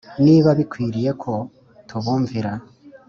niba 0.25 0.49
bikwiriye 0.59 1.11
ko 1.21 1.33
tubumvira 1.87 2.51